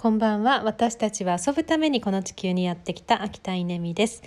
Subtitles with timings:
[0.00, 0.62] こんばんは。
[0.62, 4.22] 私たちは遊ぶためにこの地球にやってきた秋田稲美です、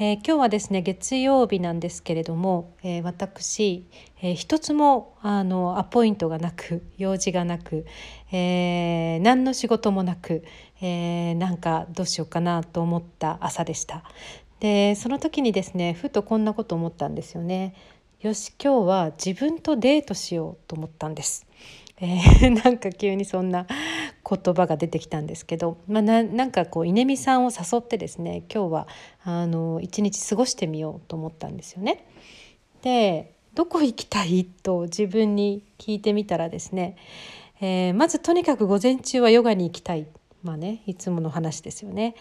[0.00, 3.86] えー、今日はですね月曜日なんですけれども、えー、私、
[4.20, 7.86] えー、一つもあのアポイントがなく用事がなく、
[8.32, 10.42] え、何の仕事もなく、
[10.80, 14.02] え、なんかどうしようかなと思った朝でした。
[14.58, 17.76] でその時にですねふとこんなこと思ったんですよね。
[18.22, 21.44] よし今日は自分とデートしようと思ったんです、
[21.98, 23.66] えー、 なんか急にそんな
[24.28, 28.88] 言葉が出てきたんですけど、まあ、なんかこう稲見さんを誘ってですね今日は
[29.24, 32.04] あの一日過ごしてみようと思ったんですよね。
[32.82, 34.44] でどこ行きたい？
[34.44, 36.96] と自分に聞いてみたらですね、
[37.60, 40.06] えー、まずとにかく午前中はヨガに行きたい
[40.42, 42.14] まあねいつもの話ですよね、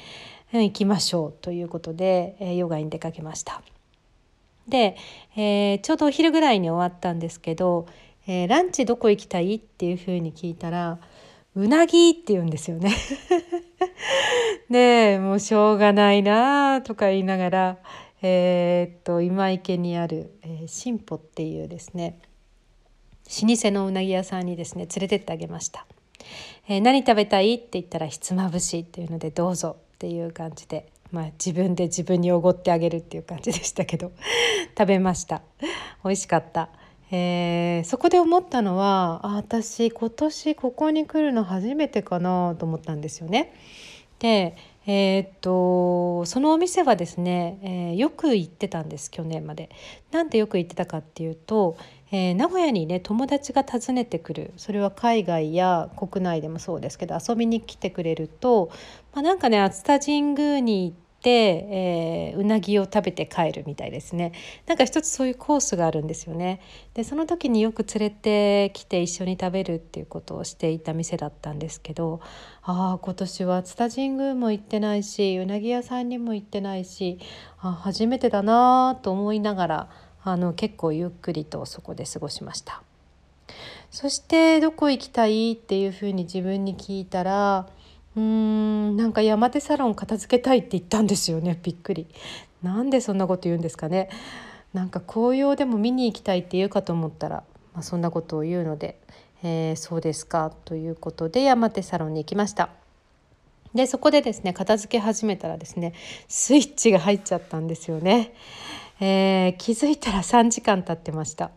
[0.53, 3.61] うん、行きましょうということで、えー、ヨガに出かけました。
[4.67, 4.95] で、
[5.35, 7.87] えー、ちょうどお昼ぐらいに終わったんですけど、
[8.27, 10.99] えー、ランチどこ行きたいっていうふうに聞いたら
[11.55, 12.95] うなぎって言うんですよね
[14.69, 14.79] ね
[15.13, 17.77] えもうしょうがないなとか言いながら
[18.21, 22.19] えー、っと今池にある、えー、新歩っていうですね
[23.41, 25.85] 老舗のうなぎ屋さんにですね連れてってあげました。
[26.67, 34.11] えー、何食べたいって言ったらひつまぶしっていうのでどうぞっていう感じで、まあ、自分で自分におごってあげるっていう感じでしたけど
[34.77, 35.41] 食べました
[36.03, 36.69] 美味しかった。
[37.11, 43.53] えー、そこで思ったのはあ私今年ここに来るの初めてかなと思ったんですよね。
[44.19, 44.55] で
[44.87, 49.69] えー、っとそのお店はですね、えー、よく行ってたんです去年まで。
[50.11, 51.77] なんでよく行ってたかっていうと、
[52.11, 58.71] えー、名古屋にね友達が訪ねてくるそれは海外や国内でもそうですけど遊びに来てくれると、
[59.13, 64.33] まあ、なんかね熱田神宮に行ってて、えー、うなぎを食べて帰るみたいですね
[64.65, 66.61] なんか一つそういうコースがあるんですよね
[66.93, 72.19] でその時によく連れてきて一緒に食べるっていうことをしていた店だったんですけど
[72.63, 77.19] ああ今年は津田神宮も行ってないしうなぎ屋さんにも行ってないし
[77.59, 79.89] あ初めてだなと思いながら
[80.23, 82.83] あの結構ゆっくりとそこで過ごしました。
[83.91, 87.67] そしてどこ行きたいっていうふうに自分に聞いたら
[88.15, 91.59] うーんなんか山手サロン片付けたいって言ったんですよね。
[91.61, 92.07] びっくり。
[92.61, 94.09] なんでそんなこと言うんですかね。
[94.73, 98.99] なんか紅葉でも見に行きたいって言うかと思ったら、まあ、そんなことを言うので、
[99.43, 102.69] えー、そうですかということで山手サロンに行きました。
[103.73, 105.93] でそこでですね片付け始めたらですね
[106.27, 108.33] スイッチが入っちゃったんですよね、
[108.99, 111.51] えー、気づいたら3時間経ってました。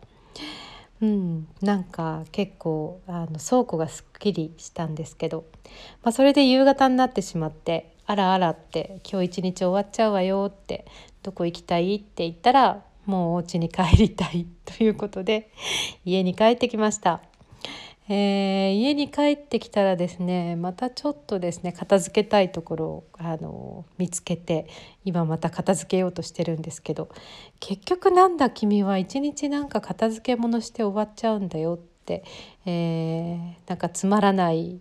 [1.01, 5.45] うん、なんか結構あの倉庫がすっきりしたんですけど、
[6.03, 10.85] まあ、それで夕方になってしまって「あらあら」って「今日一日終わっちゃうわよ」って
[11.21, 15.51] 「どこ行きたい?」って言ったら「もうお家に帰りたい」ということで
[16.05, 17.21] 家に帰ってきました。
[18.07, 24.67] えー、家に帰ってきたらですねまたちょっとですね片付けたいところをあの見つけて
[25.05, 27.09] 今また片付けようとしてるんですけど
[27.59, 32.23] 結局なんだ君は一日なんか片付け物して終わっちゃうんだよって、
[32.65, 34.79] えー、なんかつまらない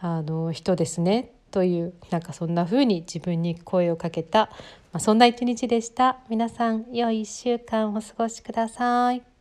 [0.00, 4.48] あの人ですねというなんかそんな風に自分に声をかけた、
[4.92, 9.31] まあ、そんな一日でした皆さん良い1週間お過ごしください。